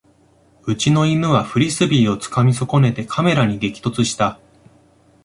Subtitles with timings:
[0.63, 4.39] うちの犬はフリスビーをつかみ損ねてカメラに激突した